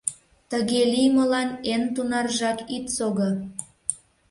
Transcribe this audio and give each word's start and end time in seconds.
Тыге 0.49 0.81
лиймылан 0.93 1.49
эн 1.73 1.83
тунаржак 1.95 2.59
ит 2.75 2.85
сого 2.95 3.29